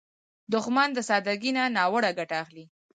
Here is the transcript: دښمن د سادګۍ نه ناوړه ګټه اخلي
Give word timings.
دښمن 0.53 0.89
د 0.93 0.99
سادګۍ 1.09 1.51
نه 1.57 1.63
ناوړه 1.75 2.11
ګټه 2.19 2.35
اخلي 2.43 2.65